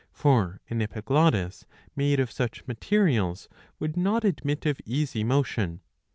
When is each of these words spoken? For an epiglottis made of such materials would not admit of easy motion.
For 0.11 0.61
an 0.67 0.81
epiglottis 0.81 1.67
made 1.95 2.19
of 2.19 2.31
such 2.31 2.65
materials 2.65 3.47
would 3.77 3.95
not 3.95 4.23
admit 4.25 4.65
of 4.65 4.81
easy 4.83 5.23
motion. 5.23 5.81